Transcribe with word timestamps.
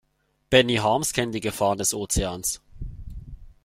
Benny 0.49 0.77
Harms 0.77 1.13
kennt 1.13 1.35
die 1.35 1.41
Gefahren 1.41 1.77
des 1.77 1.93
Ozeans. 1.93 2.59